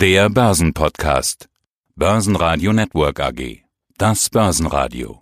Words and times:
Der 0.00 0.30
Börsenpodcast. 0.30 1.50
Börsenradio 1.94 2.72
Network 2.72 3.20
AG. 3.20 3.64
Das 3.98 4.30
Börsenradio. 4.30 5.20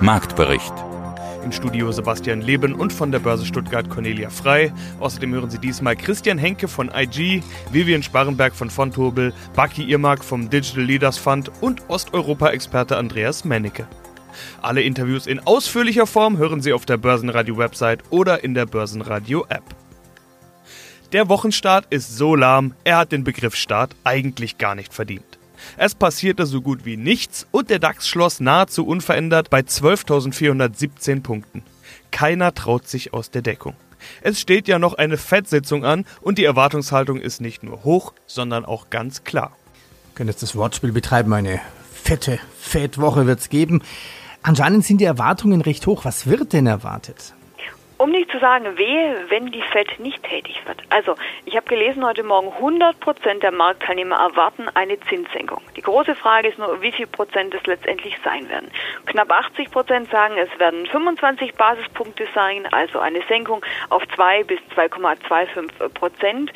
Marktbericht. 0.00 0.72
Im 1.44 1.52
Studio 1.52 1.92
Sebastian 1.92 2.40
Leben 2.40 2.74
und 2.74 2.90
von 2.90 3.12
der 3.12 3.18
Börse 3.18 3.44
Stuttgart 3.44 3.90
Cornelia 3.90 4.30
Frei. 4.30 4.72
Außerdem 4.98 5.34
hören 5.34 5.50
Sie 5.50 5.58
diesmal 5.58 5.94
Christian 5.94 6.38
Henke 6.38 6.68
von 6.68 6.90
IG, 6.90 7.42
Vivian 7.70 8.02
Sparrenberg 8.02 8.54
von 8.54 8.70
Fontobel, 8.70 9.34
Baki 9.54 9.82
Irmak 9.82 10.24
vom 10.24 10.48
Digital 10.48 10.84
Leaders 10.84 11.18
Fund 11.18 11.52
und 11.60 11.82
Osteuropa-Experte 11.90 12.96
Andreas 12.96 13.44
Mennecke. 13.44 13.86
Alle 14.62 14.80
Interviews 14.80 15.26
in 15.26 15.40
ausführlicher 15.40 16.06
Form 16.06 16.38
hören 16.38 16.62
Sie 16.62 16.72
auf 16.72 16.86
der 16.86 16.96
Börsenradio-Website 16.96 18.04
oder 18.08 18.42
in 18.42 18.54
der 18.54 18.64
Börsenradio-App. 18.64 19.64
Der 21.12 21.30
Wochenstart 21.30 21.86
ist 21.88 22.18
so 22.18 22.34
lahm, 22.34 22.74
er 22.84 22.98
hat 22.98 23.12
den 23.12 23.24
Begriff 23.24 23.54
Start 23.54 23.96
eigentlich 24.04 24.58
gar 24.58 24.74
nicht 24.74 24.92
verdient. 24.92 25.38
Es 25.78 25.94
passierte 25.94 26.44
so 26.44 26.60
gut 26.60 26.84
wie 26.84 26.98
nichts 26.98 27.46
und 27.50 27.70
der 27.70 27.78
DAX 27.78 28.06
schloss 28.06 28.40
nahezu 28.40 28.86
unverändert 28.86 29.48
bei 29.48 29.60
12.417 29.60 31.22
Punkten. 31.22 31.62
Keiner 32.10 32.52
traut 32.52 32.86
sich 32.86 33.14
aus 33.14 33.30
der 33.30 33.40
Deckung. 33.40 33.74
Es 34.20 34.38
steht 34.38 34.68
ja 34.68 34.78
noch 34.78 34.94
eine 34.94 35.16
Fettsitzung 35.16 35.86
an 35.86 36.04
und 36.20 36.36
die 36.36 36.44
Erwartungshaltung 36.44 37.18
ist 37.18 37.40
nicht 37.40 37.62
nur 37.62 37.84
hoch, 37.84 38.12
sondern 38.26 38.66
auch 38.66 38.90
ganz 38.90 39.24
klar. 39.24 39.56
Wir 40.10 40.14
können 40.14 40.28
jetzt 40.28 40.42
das 40.42 40.56
Wortspiel 40.56 40.92
betreiben, 40.92 41.32
eine 41.32 41.58
fette 41.90 42.38
Fettwoche 42.60 43.26
wird 43.26 43.40
es 43.40 43.48
geben. 43.48 43.80
Anscheinend 44.42 44.84
sind 44.84 45.00
die 45.00 45.06
Erwartungen 45.06 45.62
recht 45.62 45.86
hoch. 45.86 46.04
Was 46.04 46.26
wird 46.26 46.52
denn 46.52 46.66
erwartet? 46.66 47.32
Um 47.98 48.10
nicht 48.12 48.30
zu 48.30 48.38
sagen, 48.38 48.78
wehe, 48.78 49.24
wenn 49.28 49.46
die 49.46 49.60
FED 49.60 49.98
nicht 49.98 50.22
tätig 50.22 50.62
wird. 50.66 50.80
Also, 50.88 51.16
ich 51.44 51.56
habe 51.56 51.66
gelesen 51.66 52.06
heute 52.06 52.22
Morgen, 52.22 52.52
100 52.52 53.00
Prozent 53.00 53.42
der 53.42 53.50
Marktteilnehmer 53.50 54.14
erwarten 54.14 54.68
eine 54.74 55.00
Zinssenkung. 55.00 55.60
Die 55.74 55.82
große 55.82 56.14
Frage 56.14 56.46
ist 56.46 56.58
nur, 56.58 56.80
wie 56.80 56.92
viel 56.92 57.08
Prozent 57.08 57.54
es 57.54 57.66
letztendlich 57.66 58.16
sein 58.22 58.48
werden. 58.48 58.70
Knapp 59.06 59.32
80 59.32 59.72
Prozent 59.72 60.08
sagen, 60.10 60.38
es 60.38 60.60
werden 60.60 60.86
25 60.86 61.56
Basispunkte 61.56 62.28
sein, 62.36 62.66
also 62.72 63.00
eine 63.00 63.20
Senkung 63.28 63.66
auf 63.88 64.06
2 64.14 64.44
bis 64.44 64.60
2,25 64.76 65.88
Prozent. 65.88 66.52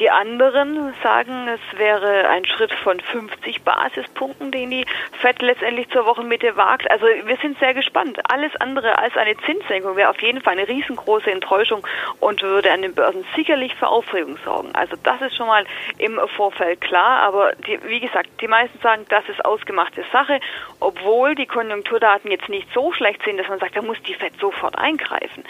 Die 0.00 0.10
anderen 0.10 0.94
sagen, 1.02 1.48
es 1.48 1.78
wäre 1.78 2.28
ein 2.28 2.44
Schritt 2.44 2.72
von 2.72 3.00
50 3.00 3.62
Basispunkten, 3.62 4.52
den 4.52 4.70
die 4.70 4.86
FED 5.20 5.42
letztendlich 5.42 5.90
zur 5.90 6.06
Wochenmitte 6.06 6.56
wagt. 6.56 6.88
Also 6.88 7.06
wir 7.06 7.36
sind 7.38 7.58
sehr 7.58 7.74
gespannt. 7.74 8.20
Alles 8.30 8.54
andere 8.60 8.96
als 8.96 9.16
eine 9.16 9.36
Zinssenkung 9.38 9.96
wäre 9.96 10.10
auf 10.10 10.22
jeden 10.22 10.40
Fall 10.40 10.52
eine 10.52 10.68
riesengroße 10.68 11.32
Enttäuschung 11.32 11.84
und 12.20 12.42
würde 12.42 12.70
an 12.70 12.82
den 12.82 12.94
Börsen 12.94 13.24
sicherlich 13.34 13.74
für 13.74 13.88
Aufregung 13.88 14.38
sorgen. 14.44 14.72
Also 14.74 14.94
das 15.02 15.20
ist 15.20 15.36
schon 15.36 15.48
mal 15.48 15.64
im 15.98 16.20
Vorfeld 16.36 16.80
klar. 16.80 17.22
Aber 17.22 17.54
die, 17.66 17.80
wie 17.82 17.98
gesagt, 17.98 18.28
die 18.40 18.46
meisten 18.46 18.78
sagen, 18.78 19.04
das 19.08 19.28
ist 19.28 19.44
ausgemachte 19.44 20.04
Sache, 20.12 20.38
obwohl 20.78 21.34
die 21.34 21.46
Konjunkturdaten 21.46 22.30
jetzt 22.30 22.48
nicht 22.48 22.68
so 22.72 22.92
schlecht 22.92 23.24
sind, 23.24 23.38
dass 23.38 23.48
man 23.48 23.58
sagt, 23.58 23.76
da 23.76 23.82
muss 23.82 24.00
die 24.02 24.14
FED 24.14 24.38
sofort 24.38 24.78
eingreifen. 24.78 25.42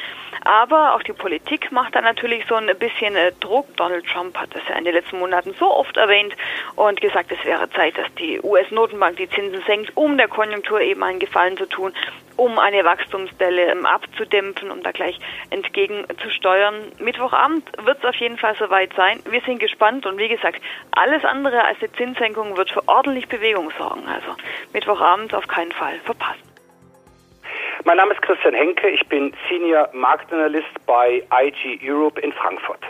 Aber 0.44 0.94
auch 0.94 1.02
die 1.02 1.12
Politik 1.12 1.70
macht 1.70 1.94
da 1.94 2.00
natürlich 2.00 2.46
so 2.48 2.54
ein 2.54 2.70
bisschen 2.78 3.14
äh, 3.14 3.32
Druck. 3.40 3.76
Donald 3.76 4.06
Trump 4.06 4.37
hat 4.40 4.54
das 4.54 4.62
ja 4.68 4.76
in 4.76 4.84
den 4.84 4.94
letzten 4.94 5.18
Monaten 5.18 5.54
so 5.58 5.70
oft 5.70 5.96
erwähnt 5.96 6.34
und 6.76 7.00
gesagt, 7.00 7.32
es 7.32 7.44
wäre 7.44 7.68
Zeit, 7.70 7.98
dass 7.98 8.12
die 8.14 8.40
US-Notenbank 8.40 9.16
die 9.16 9.28
Zinsen 9.28 9.62
senkt, 9.66 9.96
um 9.96 10.16
der 10.16 10.28
Konjunktur 10.28 10.80
eben 10.80 11.02
einen 11.02 11.18
Gefallen 11.18 11.56
zu 11.56 11.66
tun, 11.66 11.92
um 12.36 12.58
eine 12.58 12.84
Wachstumsdelle 12.84 13.72
ähm, 13.72 13.84
abzudämpfen, 13.84 14.70
um 14.70 14.82
da 14.82 14.92
gleich 14.92 15.18
entgegenzusteuern. 15.50 16.92
Mittwochabend 16.98 17.64
wird 17.84 17.98
es 17.98 18.04
auf 18.04 18.14
jeden 18.16 18.38
Fall 18.38 18.54
soweit 18.56 18.92
sein. 18.94 19.20
Wir 19.28 19.40
sind 19.42 19.58
gespannt 19.58 20.06
und 20.06 20.18
wie 20.18 20.28
gesagt, 20.28 20.62
alles 20.92 21.24
andere 21.24 21.64
als 21.64 21.78
die 21.80 21.92
Zinssenkung 21.92 22.56
wird 22.56 22.70
für 22.70 22.86
ordentlich 22.88 23.28
Bewegung 23.28 23.70
sorgen. 23.76 24.06
Also 24.06 24.36
Mittwochabend 24.72 25.34
auf 25.34 25.48
keinen 25.48 25.72
Fall 25.72 25.98
verpassen. 26.04 26.48
Mein 27.84 27.96
Name 27.96 28.12
ist 28.12 28.22
Christian 28.22 28.54
Henke, 28.54 28.88
ich 28.88 29.06
bin 29.08 29.32
Senior 29.48 29.88
Marktanalyst 29.92 30.86
bei 30.86 31.22
IG 31.32 31.80
Europe 31.82 32.20
in 32.20 32.32
Frankfurt. 32.32 32.80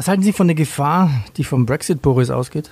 Was 0.00 0.08
halten 0.08 0.22
Sie 0.22 0.32
von 0.32 0.48
der 0.48 0.56
Gefahr, 0.56 1.10
die 1.36 1.44
vom 1.44 1.66
Brexit, 1.66 2.00
Boris, 2.00 2.30
ausgeht? 2.30 2.70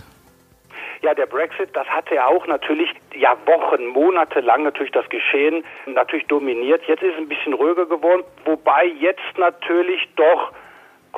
Ja, 1.03 1.13
der 1.13 1.27
Brexit, 1.27 1.69
das 1.75 1.87
hatte 1.89 2.15
ja 2.15 2.27
auch 2.27 2.47
natürlich 2.47 2.89
ja 3.15 3.37
Wochen, 3.45 3.89
Monate 3.89 4.41
lang 4.41 4.63
natürlich 4.63 4.93
das 4.93 5.07
Geschehen 5.11 5.63
natürlich 5.85 6.27
dominiert. 6.29 6.81
Jetzt 6.87 7.03
ist 7.03 7.13
es 7.13 7.19
ein 7.19 7.29
bisschen 7.29 7.53
ruhiger 7.53 7.85
geworden, 7.85 8.23
wobei 8.47 8.87
jetzt 8.99 9.37
natürlich 9.37 10.09
doch 10.17 10.53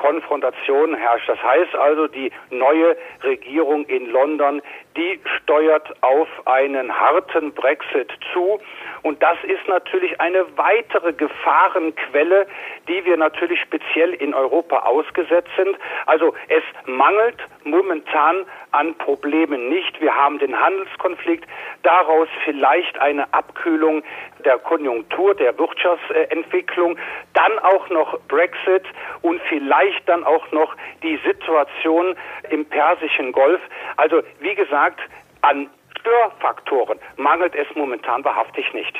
Konfrontation 0.01 0.95
herrscht. 0.95 1.29
Das 1.29 1.41
heißt 1.43 1.75
also, 1.75 2.07
die 2.07 2.31
neue 2.49 2.97
Regierung 3.23 3.85
in 3.85 4.09
London, 4.09 4.61
die 4.97 5.19
steuert 5.37 5.93
auf 6.01 6.27
einen 6.45 6.91
harten 6.99 7.53
Brexit 7.53 8.11
zu. 8.33 8.59
Und 9.03 9.21
das 9.21 9.37
ist 9.43 9.67
natürlich 9.67 10.19
eine 10.19 10.45
weitere 10.57 11.13
Gefahrenquelle, 11.13 12.47
die 12.87 13.05
wir 13.05 13.15
natürlich 13.15 13.61
speziell 13.61 14.13
in 14.15 14.33
Europa 14.33 14.79
ausgesetzt 14.79 15.51
sind. 15.55 15.77
Also 16.07 16.33
es 16.47 16.63
mangelt 16.85 17.37
momentan 17.63 18.45
an 18.71 18.95
Problemen 18.95 19.69
nicht. 19.69 20.01
Wir 20.01 20.15
haben 20.15 20.39
den 20.39 20.59
Handelskonflikt, 20.59 21.47
daraus 21.83 22.27
vielleicht 22.43 22.97
eine 22.99 23.31
Abkühlung 23.33 24.03
der 24.45 24.57
Konjunktur, 24.57 25.35
der 25.35 25.57
Wirtschaftsentwicklung, 25.59 26.97
dann 27.33 27.59
auch 27.59 27.89
noch 27.89 28.19
Brexit 28.27 28.83
und 29.21 29.41
vielleicht 29.49 29.90
dann 30.05 30.23
auch 30.23 30.51
noch 30.51 30.75
die 31.03 31.19
Situation 31.25 32.15
im 32.49 32.65
Persischen 32.65 33.31
Golf. 33.31 33.61
Also 33.97 34.21
wie 34.39 34.55
gesagt, 34.55 34.99
an 35.41 35.69
Störfaktoren 35.99 36.99
mangelt 37.17 37.55
es 37.55 37.67
momentan 37.75 38.23
wahrhaftig 38.23 38.73
nicht. 38.73 38.97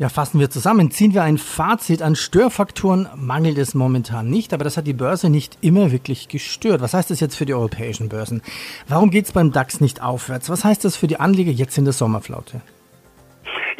Ja, 0.00 0.08
fassen 0.08 0.40
wir 0.40 0.48
zusammen. 0.48 0.90
Ziehen 0.90 1.12
wir 1.12 1.22
ein 1.24 1.36
Fazit 1.36 2.00
an 2.00 2.16
Störfaktoren, 2.16 3.10
mangelt 3.16 3.58
es 3.58 3.74
momentan 3.74 4.30
nicht, 4.30 4.54
aber 4.54 4.64
das 4.64 4.78
hat 4.78 4.86
die 4.86 4.94
Börse 4.94 5.28
nicht 5.28 5.58
immer 5.60 5.92
wirklich 5.92 6.28
gestört. 6.28 6.80
Was 6.80 6.94
heißt 6.94 7.10
das 7.10 7.20
jetzt 7.20 7.36
für 7.36 7.44
die 7.44 7.52
europäischen 7.52 8.08
Börsen? 8.08 8.42
Warum 8.88 9.10
geht 9.10 9.26
es 9.26 9.32
beim 9.32 9.52
DAX 9.52 9.78
nicht 9.82 10.00
aufwärts? 10.02 10.48
Was 10.48 10.64
heißt 10.64 10.86
das 10.86 10.96
für 10.96 11.06
die 11.06 11.20
Anleger 11.20 11.50
jetzt 11.50 11.76
in 11.76 11.84
der 11.84 11.92
Sommerflaute? 11.92 12.62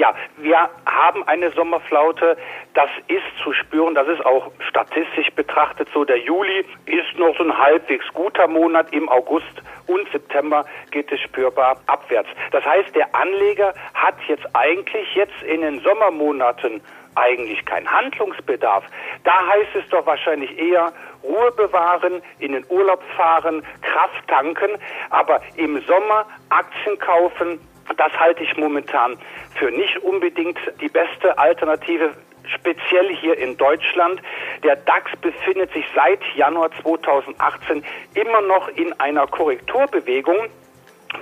Ja, 0.00 0.15
wir 0.38 0.71
haben 0.87 1.28
eine 1.28 1.50
Sommerflaute, 1.50 2.38
das 2.72 2.88
ist 3.09 3.44
zu 3.44 3.53
spüren, 3.53 3.94
das 3.94 4.09
ist 4.09 4.25
auch 4.25 4.50
statistisch 4.66 5.28
betrachtet 5.37 5.91
so. 5.93 6.06
Der 6.06 6.16
Juli 6.16 6.65
ist 6.87 7.19
noch 7.19 7.37
so 7.37 7.44
ein 7.44 7.59
halbwegs 7.59 8.06
guter 8.15 8.49
Monat, 8.49 8.91
im 8.94 9.11
August 9.11 9.62
und 9.88 10.11
September 10.11 10.65
geht 10.91 11.12
es 11.12 11.21
spürbar 11.21 11.77
abwärts. 11.87 12.31
Das 12.50 12.65
heißt, 12.65 12.97
der 12.97 13.15
Anleger 13.15 13.75
hat 13.93 14.15
jetzt 14.27 14.47
eigentlich 14.55 15.15
jetzt 15.16 15.43
in 15.43 15.61
den 15.61 15.81
Sommermonaten 15.81 16.81
eigentlich 17.15 17.62
keinen 17.67 17.91
Handlungsbedarf. 17.91 18.84
Da 19.25 19.47
heißt 19.49 19.75
es 19.75 19.88
doch 19.91 20.06
wahrscheinlich 20.06 20.59
eher 20.59 20.94
Ruhe 21.22 21.53
bewahren, 21.53 22.22
in 22.38 22.53
den 22.53 22.65
Urlaub 22.71 23.03
fahren, 23.17 23.62
Kraft 23.82 24.27
tanken, 24.28 24.71
aber 25.11 25.43
im 25.56 25.78
Sommer 25.82 26.25
Aktien 26.49 26.99
kaufen, 26.99 27.61
das 27.97 28.12
halte 28.19 28.43
ich 28.43 28.56
momentan 28.56 29.19
für 29.55 29.71
nicht 29.71 29.99
unbedingt 29.99 30.59
die 30.81 30.89
beste 30.89 31.39
Alternative 31.39 32.15
speziell 32.55 33.15
hier 33.17 33.39
in 33.39 33.56
Deutschland. 33.56 34.21
Der 34.62 34.77
DAX 34.77 35.11
befindet 35.21 35.73
sich 35.73 35.84
seit 35.95 36.21
Januar 36.34 36.71
2018 36.83 37.84
immer 38.15 38.41
noch 38.43 38.69
in 38.69 38.99
einer 39.00 39.27
Korrekturbewegung. 39.27 40.49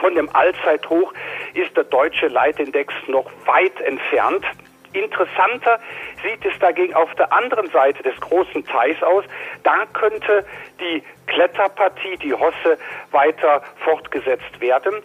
Von 0.01 0.15
dem 0.15 0.29
Allzeithoch 0.35 1.13
ist 1.55 1.77
der 1.77 1.85
deutsche 1.85 2.29
Leitindex 2.29 2.93
noch 3.07 3.31
weit 3.47 3.81
entfernt. 3.81 4.45
Interessanter 4.93 5.79
sieht 6.23 6.45
es 6.45 6.59
dagegen 6.61 6.95
auf 6.95 7.15
der 7.15 7.33
anderen 7.33 7.69
Seite 7.69 8.03
des 8.03 8.19
großen 8.21 8.65
Teils 8.65 9.03
aus. 9.03 9.25
Da 9.63 9.85
könnte 9.93 10.47
die 10.81 11.03
Kletterpartie, 11.27 12.17
die 12.23 12.33
Hosse, 12.33 12.79
weiter 13.11 13.63
fortgesetzt 13.85 14.61
werden. 14.61 15.03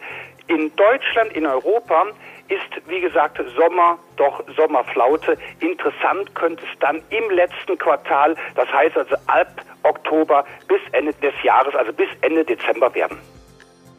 In 0.48 0.72
Deutschland, 0.75 1.34
in 1.34 1.45
Europa 1.45 2.06
ist, 2.50 2.88
wie 2.88 3.00
gesagt, 3.00 3.42
Sommer, 3.57 3.98
doch 4.18 4.44
Sommerflaute. 4.56 5.38
Interessant 5.60 6.36
könnte 6.36 6.63
es 6.63 6.80
dann 6.80 7.01
im 7.10 7.30
letzten 7.31 7.78
Quartal, 7.78 8.36
das 8.56 8.72
heißt 8.72 8.98
also 8.98 9.16
ab 9.28 9.62
Oktober 9.84 10.45
bis 10.68 10.81
Ende 10.92 11.13
des 11.13 11.34
Jahres, 11.44 11.74
also 11.75 11.94
bis 11.94 12.10
Ende 12.22 12.44
Dezember 12.44 12.94
werden. 12.94 13.18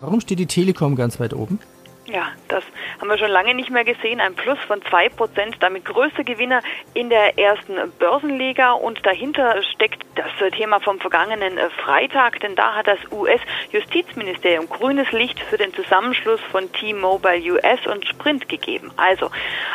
Warum 0.00 0.20
steht 0.20 0.38
die 0.38 0.46
Telekom 0.46 0.96
ganz 0.96 1.18
weit 1.18 1.32
oben? 1.32 1.58
Ja, 2.06 2.32
das 2.48 2.62
haben 3.00 3.08
wir 3.08 3.16
schon 3.16 3.30
lange 3.30 3.54
nicht 3.54 3.70
mehr 3.70 3.84
gesehen. 3.84 4.20
Ein 4.20 4.34
Plus 4.34 4.58
von 4.66 4.82
zwei 4.82 5.08
Prozent, 5.08 5.56
damit 5.60 5.86
größte 5.86 6.22
Gewinner 6.22 6.60
in 6.92 7.08
der 7.08 7.38
ersten 7.38 7.76
Börsenliga. 7.98 8.72
Und 8.72 9.04
dahinter 9.06 9.62
steckt 9.62 10.04
das 10.14 10.52
Thema 10.52 10.80
vom 10.80 11.00
vergangenen 11.00 11.58
Freitag, 11.82 12.40
denn 12.40 12.56
da 12.56 12.74
hat 12.74 12.86
das 12.86 12.98
US-Justizministerium 13.10 14.68
grünes 14.68 15.10
Licht 15.12 15.40
für 15.40 15.56
den 15.56 15.72
Zusammenschluss 15.72 16.40
von 16.52 16.70
T-Mobile 16.72 17.54
US 17.54 17.86
und 17.86 18.06
Sprint 18.06 18.48
gegeben. 18.48 18.92
Also 18.96 19.30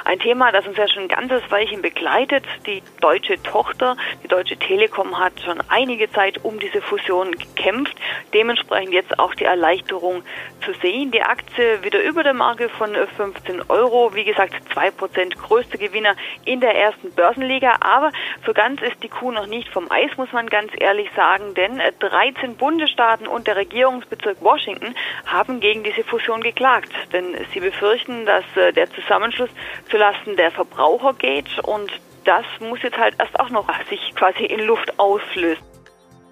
ein 0.06 0.20
Thema, 0.20 0.52
das 0.52 0.68
uns 0.68 0.78
ja 0.78 0.88
schon 0.88 1.04
ein 1.04 1.10
ganzes 1.10 1.42
Weilchen 1.50 1.82
begleitet. 1.82 2.46
Die 2.68 2.84
deutsche 3.02 3.42
Tochter, 3.42 3.98
die 4.24 4.28
Deutsche 4.28 4.58
Telekom, 4.58 5.20
hat 5.20 5.34
schon 5.44 5.62
einige 5.68 6.12
Zeit 6.12 6.44
um 6.44 6.60
diese 6.60 6.82
Fusion 6.82 7.32
gekämpft. 7.32 7.96
Dementsprechend 8.34 8.94
jetzt 8.94 9.18
auch 9.18 9.34
die 9.34 9.46
Erleichterung 9.46 10.24
zu 10.64 10.74
sehen. 10.82 11.12
Die 11.12 11.24
Aktie 11.24 11.84
wieder 11.84 12.02
über 12.02 12.19
der 12.24 12.34
Marke 12.34 12.70
von 12.70 12.96
15 13.18 13.64
Euro. 13.70 14.14
Wie 14.14 14.24
gesagt, 14.24 14.54
2% 14.74 15.38
größte 15.38 15.78
Gewinner 15.78 16.16
in 16.46 16.60
der 16.60 16.76
ersten 16.76 17.12
Börsenliga. 17.12 17.78
Aber 17.82 18.12
so 18.46 18.54
ganz 18.54 18.82
ist 18.82 19.02
die 19.04 19.10
Kuh 19.10 19.32
noch 19.32 19.48
nicht 19.48 19.70
vom 19.70 19.92
Eis, 19.92 20.12
muss 20.18 20.32
man 20.32 20.48
ganz 20.48 20.72
ehrlich 20.78 21.10
sagen, 21.16 21.54
denn 21.56 21.82
13 22.00 22.56
Bundesstaaten 22.58 23.28
und 23.28 23.48
der 23.48 23.56
Regierungsbezirk 23.56 24.42
Washington 24.42 24.96
haben 25.26 25.60
gegen 25.60 25.84
diese 25.84 26.04
Fusion 26.04 26.42
geklagt. 26.42 26.92
Denn 27.14 27.36
sie 27.54 27.60
befürchten, 27.60 28.26
dass 28.26 28.46
äh, 28.56 28.72
der 28.74 28.90
Zusammenschluss 28.92 29.50
zulasten 29.90 30.36
der 30.36 30.52
Verbraucher 30.52 31.14
geht 31.14 31.60
und 31.64 31.92
das 32.26 32.46
muss 32.60 32.82
jetzt 32.84 32.98
halt 32.98 33.16
erst 33.18 33.40
auch 33.40 33.50
noch 33.50 33.68
sich 33.90 34.14
quasi 34.16 34.46
in 34.46 34.62
Luft 34.62 35.00
auslösen. 35.00 35.64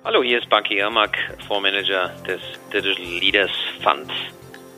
Hallo, 0.04 0.24
hier 0.24 0.40
ist 0.40 0.50
Bucky 0.50 0.78
Irmak, 0.78 1.18
Fondsmanager 1.48 2.10
des 2.28 2.42
Digital 2.72 3.04
Leaders 3.04 3.52
Funds. 3.84 4.14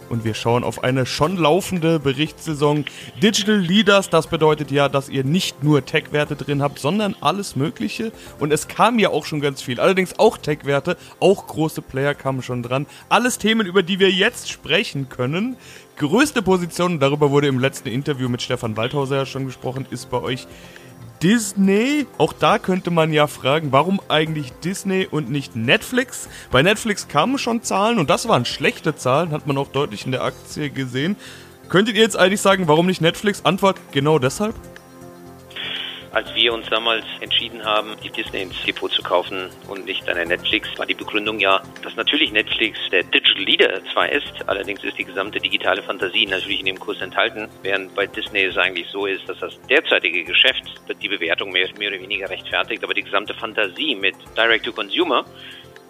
Und 0.09 0.23
wir 0.23 0.33
schauen 0.33 0.63
auf 0.63 0.83
eine 0.83 1.05
schon 1.05 1.37
laufende 1.37 1.99
Berichtssaison. 1.99 2.85
Digital 3.21 3.57
Leaders, 3.57 4.09
das 4.09 4.27
bedeutet 4.27 4.71
ja, 4.71 4.89
dass 4.89 5.07
ihr 5.09 5.23
nicht 5.23 5.63
nur 5.63 5.85
Tech-Werte 5.85 6.35
drin 6.35 6.61
habt, 6.61 6.79
sondern 6.79 7.15
alles 7.21 7.55
Mögliche. 7.55 8.11
Und 8.39 8.51
es 8.51 8.67
kam 8.67 8.99
ja 8.99 9.09
auch 9.09 9.25
schon 9.25 9.41
ganz 9.41 9.61
viel. 9.61 9.79
Allerdings 9.79 10.17
auch 10.17 10.37
Tech-Werte, 10.37 10.97
auch 11.19 11.47
große 11.47 11.81
Player 11.81 12.15
kamen 12.15 12.41
schon 12.41 12.63
dran. 12.63 12.87
Alles 13.07 13.37
Themen, 13.37 13.67
über 13.67 13.83
die 13.83 13.99
wir 13.99 14.11
jetzt 14.11 14.49
sprechen 14.49 15.09
können. 15.09 15.57
Größte 15.97 16.41
Position, 16.41 16.99
darüber 16.99 17.29
wurde 17.29 17.47
im 17.47 17.59
letzten 17.59 17.89
Interview 17.89 18.29
mit 18.29 18.41
Stefan 18.41 18.77
Waldhauser 18.77 19.17
ja 19.17 19.25
schon 19.25 19.45
gesprochen, 19.45 19.85
ist 19.91 20.09
bei 20.09 20.21
euch 20.21 20.47
Disney. 21.21 22.07
Auch 22.17 22.33
da 22.33 22.59
könnte 22.59 22.91
man 22.91 23.11
ja 23.11 23.27
fragen, 23.27 23.71
warum 23.71 23.99
eigentlich 24.07 24.51
Disney 24.63 25.07
und 25.09 25.29
nicht 25.29 25.55
Netflix? 25.55 26.29
Bei 26.51 26.61
Netflix 26.61 27.07
kamen 27.07 27.37
schon 27.37 27.61
Zahlen 27.61 27.99
und 27.99 28.09
das 28.09 28.27
waren 28.27 28.45
schlechte 28.45 28.95
Zahlen, 28.95 29.31
hat 29.31 29.47
man 29.47 29.57
auch 29.57 29.67
deutlich 29.67 30.05
in 30.05 30.11
der 30.11 30.23
Aktie 30.23 30.69
gesehen. 30.69 31.15
Könntet 31.67 31.95
ihr 31.95 32.01
jetzt 32.01 32.17
eigentlich 32.17 32.41
sagen, 32.41 32.67
warum 32.67 32.87
nicht 32.87 33.01
Netflix? 33.01 33.45
Antwort 33.45 33.77
genau 33.91 34.17
deshalb? 34.17 34.55
Als 36.11 36.33
wir 36.33 36.53
uns 36.53 36.67
damals 36.69 37.05
entschieden 37.21 37.63
haben, 37.63 37.95
die 38.03 38.09
Disney 38.09 38.41
ins 38.41 38.63
Depot 38.63 38.91
zu 38.91 39.03
kaufen 39.03 39.49
und 39.67 39.85
nicht 39.85 40.09
eine 40.09 40.25
Netflix, 40.25 40.67
war 40.77 40.87
die 40.87 40.95
Begründung 40.95 41.39
ja, 41.39 41.61
dass 41.83 41.95
natürlich 41.95 42.31
Netflix 42.31 42.79
der 42.91 43.03
Digital 43.03 43.43
Leader 43.43 43.81
zwar 43.93 44.11
ist, 44.11 44.33
allerdings 44.47 44.83
ist 44.83 44.97
die 44.97 45.03
gesamte 45.03 45.39
digitale 45.39 45.83
Fantasie 45.83 46.25
natürlich 46.25 46.61
in 46.61 46.65
dem 46.65 46.79
Kurs 46.79 46.99
enthalten, 47.01 47.47
während 47.61 47.93
bei 47.93 48.07
Disney 48.07 48.43
es 48.45 48.57
eigentlich 48.57 48.87
so 48.87 49.05
ist, 49.05 49.29
dass 49.29 49.39
das 49.39 49.59
derzeitige 49.69 50.23
Geschäft 50.23 50.63
die 50.99 51.07
Bewertung 51.07 51.51
mehr, 51.51 51.69
mehr 51.77 51.89
oder 51.89 52.01
weniger 52.01 52.27
rechtfertigt, 52.27 52.83
aber 52.83 52.95
die 52.95 53.03
gesamte 53.03 53.35
Fantasie 53.35 53.95
mit 53.95 54.15
Direct-to-Consumer 54.35 55.25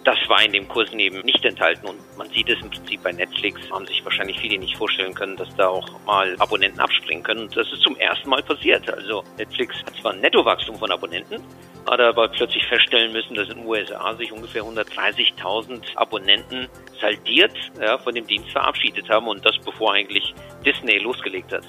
das 0.04 0.16
war 0.28 0.42
in 0.42 0.52
dem 0.52 0.66
Kurs 0.68 0.90
eben 0.92 1.20
nicht 1.20 1.44
enthalten 1.44 1.86
und 1.86 1.98
man 2.16 2.28
sieht 2.30 2.48
es 2.48 2.60
im 2.60 2.70
Prinzip 2.70 3.02
bei 3.02 3.12
Netflix, 3.12 3.60
haben 3.70 3.86
sich 3.86 4.02
wahrscheinlich 4.04 4.38
viele 4.40 4.58
nicht 4.58 4.76
vorstellen 4.76 5.14
können, 5.14 5.36
dass 5.36 5.54
da 5.56 5.68
auch 5.68 5.86
mal 6.06 6.34
Abonnenten 6.38 6.80
abspringen 6.80 7.22
können 7.22 7.40
und 7.42 7.56
das 7.56 7.70
ist 7.70 7.82
zum 7.82 7.96
ersten 7.96 8.28
Mal 8.28 8.42
passiert. 8.42 8.88
Also 8.90 9.22
Netflix 9.36 9.76
hat 9.84 9.94
zwar 10.00 10.12
ein 10.12 10.20
Nettowachstum 10.20 10.76
von 10.76 10.90
Abonnenten, 10.90 11.42
hat 11.86 12.00
aber 12.00 12.28
plötzlich 12.28 12.66
feststellen 12.66 13.12
müssen, 13.12 13.34
dass 13.34 13.48
in 13.48 13.56
den 13.56 13.66
USA 13.66 14.14
sich 14.14 14.32
ungefähr 14.32 14.62
130.000 14.62 15.96
Abonnenten 15.96 16.68
saldiert 17.00 17.56
ja, 17.80 17.98
von 17.98 18.14
dem 18.14 18.26
Dienst 18.26 18.50
verabschiedet 18.50 19.08
haben 19.10 19.28
und 19.28 19.44
das 19.44 19.58
bevor 19.58 19.92
eigentlich 19.92 20.34
Disney 20.64 20.98
losgelegt 20.98 21.52
hat. 21.52 21.64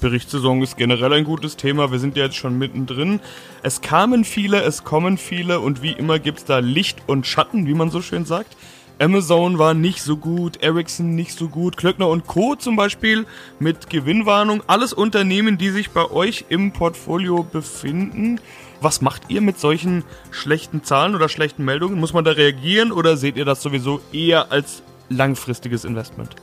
Berichtssaison 0.00 0.62
ist 0.62 0.76
generell 0.76 1.12
ein 1.12 1.24
gutes 1.24 1.56
Thema. 1.56 1.92
Wir 1.92 1.98
sind 1.98 2.16
ja 2.16 2.24
jetzt 2.24 2.36
schon 2.36 2.58
mittendrin. 2.58 3.20
Es 3.62 3.80
kamen 3.80 4.24
viele, 4.24 4.62
es 4.62 4.84
kommen 4.84 5.18
viele 5.18 5.60
und 5.60 5.82
wie 5.82 5.92
immer 5.92 6.18
gibt 6.18 6.38
es 6.38 6.44
da 6.44 6.58
Licht 6.58 7.02
und 7.06 7.26
Schatten, 7.26 7.66
wie 7.66 7.74
man 7.74 7.90
so 7.90 8.00
schön 8.02 8.24
sagt. 8.24 8.56
Amazon 9.00 9.58
war 9.58 9.72
nicht 9.72 10.02
so 10.02 10.18
gut, 10.18 10.62
Ericsson 10.62 11.14
nicht 11.14 11.32
so 11.32 11.48
gut, 11.48 11.78
Klöckner 11.78 12.08
und 12.08 12.26
Co. 12.26 12.54
zum 12.54 12.76
Beispiel 12.76 13.24
mit 13.58 13.88
Gewinnwarnung. 13.88 14.62
Alles 14.66 14.92
Unternehmen, 14.92 15.56
die 15.56 15.70
sich 15.70 15.90
bei 15.90 16.10
euch 16.10 16.44
im 16.50 16.72
Portfolio 16.72 17.42
befinden. 17.42 18.40
Was 18.82 19.00
macht 19.00 19.22
ihr 19.28 19.40
mit 19.40 19.58
solchen 19.58 20.04
schlechten 20.30 20.84
Zahlen 20.84 21.14
oder 21.14 21.30
schlechten 21.30 21.64
Meldungen? 21.64 21.98
Muss 21.98 22.12
man 22.12 22.24
da 22.24 22.32
reagieren 22.32 22.92
oder 22.92 23.16
seht 23.16 23.36
ihr 23.36 23.46
das 23.46 23.62
sowieso 23.62 24.02
eher 24.12 24.52
als 24.52 24.82
langfristiges 25.08 25.84
Investment? 25.84 26.36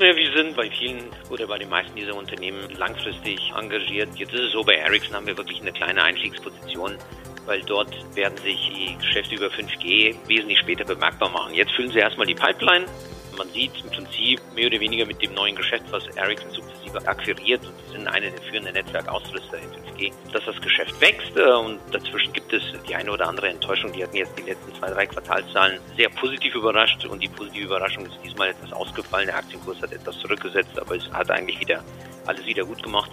Ja, 0.00 0.16
wir 0.16 0.32
sind 0.32 0.56
bei 0.56 0.70
vielen 0.70 1.10
oder 1.28 1.46
bei 1.46 1.58
den 1.58 1.68
meisten 1.68 1.94
dieser 1.94 2.16
Unternehmen 2.16 2.70
langfristig 2.78 3.38
engagiert. 3.54 4.08
Jetzt 4.16 4.32
ist 4.32 4.44
es 4.44 4.52
so, 4.52 4.64
bei 4.64 4.72
Ericsson 4.72 5.14
haben 5.14 5.26
wir 5.26 5.36
wirklich 5.36 5.60
eine 5.60 5.72
kleine 5.72 6.02
Einstiegsposition, 6.02 6.96
weil 7.44 7.60
dort 7.64 7.94
werden 8.16 8.38
sich 8.38 8.72
die 8.74 8.96
Geschäfte 8.96 9.34
über 9.34 9.48
5G 9.48 10.16
wesentlich 10.26 10.58
später 10.60 10.86
bemerkbar 10.86 11.28
machen. 11.28 11.52
Jetzt 11.52 11.72
füllen 11.72 11.90
sie 11.90 11.98
erstmal 11.98 12.26
die 12.26 12.34
Pipeline. 12.34 12.86
Man 13.36 13.46
sieht 13.50 13.72
im 13.84 13.90
Prinzip 13.90 14.40
mehr 14.54 14.68
oder 14.68 14.80
weniger 14.80 15.04
mit 15.04 15.20
dem 15.20 15.34
neuen 15.34 15.54
Geschäft, 15.54 15.84
was 15.90 16.06
Ericsson 16.16 16.50
sukzessive 16.50 16.79
akquiriert, 17.06 17.64
und 17.64 17.92
sind 17.92 18.08
eine 18.08 18.30
der 18.30 18.40
führenden 18.42 18.74
Netzwerkausrüster 18.74 19.58
in 19.58 19.70
5G, 19.70 20.12
dass 20.32 20.44
das 20.44 20.60
Geschäft 20.60 21.00
wächst 21.00 21.36
äh, 21.36 21.42
und 21.42 21.78
dazwischen 21.90 22.32
gibt 22.32 22.52
es 22.52 22.62
die 22.88 22.94
eine 22.94 23.10
oder 23.10 23.28
andere 23.28 23.48
Enttäuschung. 23.48 23.92
Die 23.92 24.02
hatten 24.02 24.16
jetzt 24.16 24.38
die 24.38 24.42
letzten 24.42 24.74
zwei, 24.74 24.90
drei 24.90 25.06
Quartalszahlen 25.06 25.80
sehr 25.96 26.08
positiv 26.10 26.54
überrascht 26.54 27.04
und 27.04 27.22
die 27.22 27.28
positive 27.28 27.66
Überraschung 27.66 28.06
ist 28.06 28.18
diesmal 28.24 28.50
etwas 28.50 28.72
ausgefallen. 28.72 29.26
Der 29.26 29.36
Aktienkurs 29.36 29.80
hat 29.82 29.92
etwas 29.92 30.18
zurückgesetzt, 30.18 30.78
aber 30.78 30.96
es 30.96 31.10
hat 31.12 31.30
eigentlich 31.30 31.60
wieder 31.60 31.82
alles 32.26 32.44
wieder 32.46 32.64
gut 32.64 32.82
gemacht. 32.82 33.10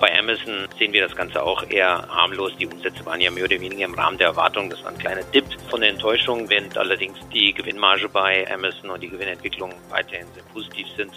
Bei 0.00 0.18
Amazon 0.18 0.68
sehen 0.76 0.92
wir 0.92 1.06
das 1.06 1.14
Ganze 1.16 1.42
auch 1.42 1.62
eher 1.70 2.06
harmlos. 2.08 2.52
Die 2.58 2.66
Umsätze 2.66 3.06
waren 3.06 3.20
ja 3.20 3.30
mehr 3.30 3.44
oder 3.44 3.60
weniger 3.60 3.84
im 3.84 3.94
Rahmen 3.94 4.18
der 4.18 4.28
Erwartung. 4.28 4.68
Das 4.68 4.82
war 4.82 4.90
ein 4.90 4.98
kleiner 4.98 5.22
Dip 5.22 5.44
von 5.70 5.80
der 5.80 5.90
Enttäuschung, 5.90 6.48
während 6.50 6.76
allerdings 6.76 7.16
die 7.32 7.52
Gewinnmarge 7.52 8.08
bei 8.08 8.44
Amazon 8.52 8.90
und 8.90 9.02
die 9.02 9.08
Gewinnentwicklung 9.08 9.72
weiterhin 9.90 10.26
sehr 10.34 10.42
positiv 10.52 10.86
sind. 10.96 11.12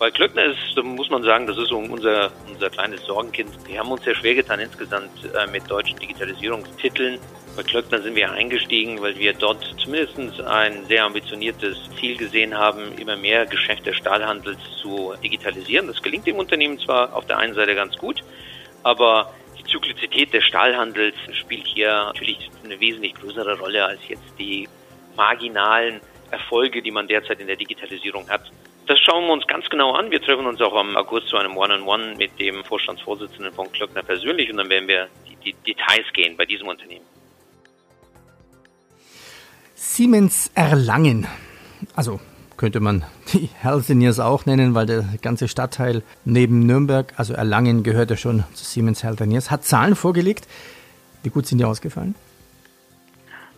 Bei 0.00 0.10
Klöckner 0.10 0.44
ist, 0.46 0.82
muss 0.82 1.10
man 1.10 1.22
sagen, 1.22 1.46
das 1.46 1.58
ist 1.58 1.70
unser, 1.70 2.32
unser 2.48 2.70
kleines 2.70 3.04
Sorgenkind. 3.04 3.50
Wir 3.68 3.80
haben 3.80 3.92
uns 3.92 4.02
sehr 4.02 4.14
schwer 4.14 4.34
getan 4.34 4.58
insgesamt 4.58 5.10
äh, 5.34 5.46
mit 5.48 5.70
deutschen 5.70 5.98
Digitalisierungstiteln. 5.98 7.18
Bei 7.54 7.62
Klöckner 7.62 8.00
sind 8.00 8.14
wir 8.14 8.32
eingestiegen, 8.32 9.02
weil 9.02 9.18
wir 9.18 9.34
dort 9.34 9.62
zumindest 9.76 10.40
ein 10.40 10.86
sehr 10.86 11.04
ambitioniertes 11.04 11.76
Ziel 12.00 12.16
gesehen 12.16 12.56
haben, 12.56 12.96
immer 12.96 13.14
mehr 13.16 13.44
Geschäft 13.44 13.84
des 13.84 13.96
Stahlhandels 13.96 14.56
zu 14.80 15.12
digitalisieren. 15.22 15.86
Das 15.88 16.00
gelingt 16.00 16.26
dem 16.26 16.36
Unternehmen 16.36 16.78
zwar 16.78 17.14
auf 17.14 17.26
der 17.26 17.36
einen 17.36 17.52
Seite 17.52 17.74
ganz 17.74 17.94
gut, 17.98 18.24
aber 18.82 19.34
die 19.58 19.64
Zyklizität 19.64 20.32
des 20.32 20.44
Stahlhandels 20.44 21.14
spielt 21.32 21.66
hier 21.66 21.92
natürlich 22.06 22.50
eine 22.64 22.80
wesentlich 22.80 23.12
größere 23.16 23.58
Rolle 23.58 23.84
als 23.84 24.00
jetzt 24.08 24.32
die 24.38 24.66
marginalen 25.14 26.00
Erfolge, 26.30 26.80
die 26.80 26.90
man 26.90 27.06
derzeit 27.06 27.38
in 27.38 27.48
der 27.48 27.56
Digitalisierung 27.56 28.26
hat. 28.30 28.50
Das 28.90 28.98
schauen 28.98 29.24
wir 29.26 29.34
uns 29.34 29.46
ganz 29.46 29.68
genau 29.68 29.92
an. 29.92 30.10
Wir 30.10 30.20
treffen 30.20 30.46
uns 30.46 30.60
auch 30.60 30.74
am 30.74 30.96
August 30.96 31.28
zu 31.28 31.36
einem 31.36 31.56
One-on-One 31.56 32.02
-on 32.02 32.10
-One 32.10 32.18
mit 32.18 32.40
dem 32.40 32.64
Vorstandsvorsitzenden 32.64 33.54
von 33.54 33.70
Klöckner 33.70 34.02
persönlich 34.02 34.50
und 34.50 34.56
dann 34.56 34.68
werden 34.68 34.88
wir 34.88 35.06
die, 35.28 35.36
die 35.44 35.54
Details 35.64 36.12
gehen 36.12 36.36
bei 36.36 36.44
diesem 36.44 36.66
Unternehmen. 36.66 37.04
Siemens 39.76 40.50
Erlangen. 40.56 41.28
Also 41.94 42.18
könnte 42.56 42.80
man 42.80 43.04
die 43.32 43.48
Healthineers 43.62 44.18
auch 44.18 44.44
nennen, 44.44 44.74
weil 44.74 44.86
der 44.86 45.04
ganze 45.22 45.46
Stadtteil 45.46 46.02
neben 46.24 46.66
Nürnberg, 46.66 47.14
also 47.16 47.32
Erlangen, 47.32 47.84
gehört 47.84 48.10
ja 48.10 48.16
schon 48.16 48.42
zu 48.54 48.64
Siemens 48.64 49.04
Healthineers, 49.04 49.52
hat 49.52 49.64
Zahlen 49.64 49.94
vorgelegt. 49.94 50.48
Wie 51.22 51.30
gut 51.30 51.46
sind 51.46 51.58
die 51.58 51.64
ausgefallen? 51.64 52.16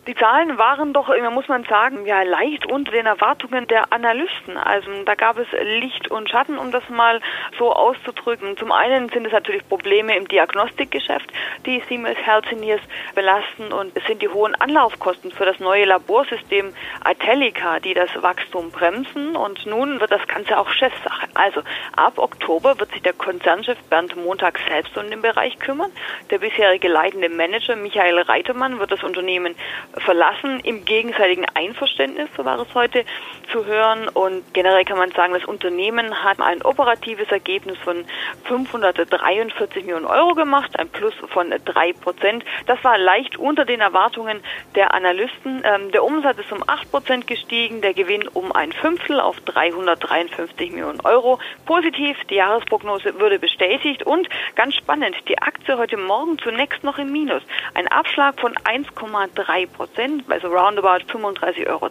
Die 0.05 0.15
Zahlen 0.15 0.57
waren 0.57 0.91
doch, 0.91 1.07
muss 1.31 1.47
man 1.47 1.63
sagen, 1.63 2.05
ja 2.05 2.23
leicht 2.23 2.69
unter 2.69 2.91
den 2.91 3.05
Erwartungen 3.05 3.67
der 3.67 3.93
Analysten. 3.93 4.57
Also 4.57 4.89
da 5.05 5.15
gab 5.15 5.37
es 5.37 5.47
Licht 5.79 6.11
und 6.11 6.29
Schatten, 6.29 6.57
um 6.57 6.73
das 6.73 6.89
mal 6.89 7.21
so 7.57 7.71
auszudrücken. 7.71 8.57
Zum 8.57 8.73
einen 8.73 9.07
sind 9.07 9.25
es 9.25 9.31
natürlich 9.31 9.65
Probleme 9.69 10.17
im 10.17 10.27
Diagnostikgeschäft, 10.27 11.31
die 11.65 11.81
Siemens 11.87 12.17
Healthineers 12.17 12.81
belasten 13.15 13.71
und 13.71 13.95
es 13.95 14.03
sind 14.05 14.21
die 14.21 14.27
hohen 14.27 14.55
Anlaufkosten 14.55 15.31
für 15.31 15.45
das 15.45 15.59
neue 15.59 15.85
Laborsystem 15.85 16.73
Italica, 17.09 17.79
die 17.79 17.93
das 17.93 18.09
Wachstum 18.21 18.71
bremsen 18.71 19.37
und 19.37 19.65
nun 19.65 20.01
wird 20.01 20.11
das 20.11 20.27
Ganze 20.27 20.57
auch 20.57 20.69
Chefsache. 20.69 21.27
Also 21.33 21.61
ab 21.95 22.17
Oktober 22.17 22.77
wird 22.77 22.91
sich 22.91 23.03
der 23.03 23.13
Konzernchef 23.13 23.81
Bernd 23.83 24.17
Montag 24.17 24.59
selbst 24.67 24.97
um 24.97 25.09
den 25.09 25.21
Bereich 25.21 25.57
kümmern. 25.59 25.91
Der 26.29 26.39
bisherige 26.39 26.89
leitende 26.89 27.29
Manager 27.29 27.77
Michael 27.77 28.19
Reitemann 28.19 28.79
wird 28.79 28.91
das 28.91 29.03
Unternehmen 29.03 29.55
verlassen 29.97 30.59
im 30.61 30.85
gegenseitigen 30.85 31.45
Einverständnis, 31.53 32.29
so 32.35 32.45
war 32.45 32.59
es 32.59 32.73
heute 32.73 33.05
zu 33.51 33.65
hören. 33.65 34.07
Und 34.07 34.43
generell 34.53 34.85
kann 34.85 34.97
man 34.97 35.11
sagen, 35.11 35.33
das 35.33 35.45
Unternehmen 35.45 36.23
hat 36.23 36.39
ein 36.39 36.61
operatives 36.63 37.29
Ergebnis 37.29 37.77
von 37.79 38.05
543 38.45 39.83
Millionen 39.83 40.05
Euro 40.05 40.33
gemacht, 40.33 40.77
ein 40.79 40.89
Plus 40.89 41.13
von 41.29 41.53
drei 41.65 41.93
Prozent. 41.93 42.43
Das 42.65 42.83
war 42.83 42.97
leicht 42.97 43.37
unter 43.37 43.65
den 43.65 43.81
Erwartungen 43.81 44.41
der 44.75 44.93
Analysten. 44.93 45.61
Ähm, 45.63 45.91
der 45.91 46.03
Umsatz 46.03 46.39
ist 46.39 46.51
um 46.51 46.63
acht 46.67 46.89
Prozent 46.91 47.27
gestiegen, 47.27 47.81
der 47.81 47.93
Gewinn 47.93 48.27
um 48.27 48.51
ein 48.51 48.71
Fünftel 48.71 49.19
auf 49.19 49.39
353 49.41 50.71
Millionen 50.71 51.01
Euro. 51.01 51.39
Positiv, 51.65 52.17
die 52.29 52.35
Jahresprognose 52.35 53.19
würde 53.19 53.39
bestätigt 53.39 54.03
und 54.03 54.27
ganz 54.55 54.75
spannend, 54.75 55.15
die 55.27 55.37
Aktie 55.37 55.77
heute 55.77 55.97
Morgen 55.97 56.37
zunächst 56.39 56.83
noch 56.83 56.97
im 56.97 57.11
Minus. 57.11 57.43
Ein 57.73 57.87
Abschlag 57.87 58.39
von 58.39 58.53
1,3 58.55 59.67
Prozent, 59.67 59.82
also 60.29 60.47
roundabout 60.47 61.05
35,20 61.11 61.67
Euro 61.67 61.89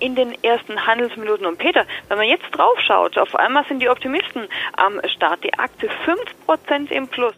in 0.00 0.14
den 0.14 0.34
ersten 0.42 0.86
Handelsminuten. 0.86 1.46
Und 1.46 1.58
Peter, 1.58 1.84
wenn 2.08 2.18
man 2.18 2.28
jetzt 2.28 2.50
drauf 2.52 2.78
schaut, 2.86 3.16
auf 3.18 3.34
einmal 3.34 3.64
sind 3.66 3.80
die 3.80 3.88
Optimisten 3.88 4.48
am 4.76 5.00
Start. 5.08 5.44
Die 5.44 5.54
Aktie 5.54 5.88
5 6.04 6.20
Prozent 6.46 6.90
im 6.90 7.08
Plus. 7.08 7.34